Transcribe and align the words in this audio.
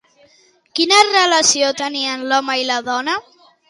Quina 0.79 1.03
relació 1.11 1.71
tenien 1.85 2.27
l'home 2.33 2.61
i 2.65 2.69
la 2.75 2.85
dona? 2.93 3.23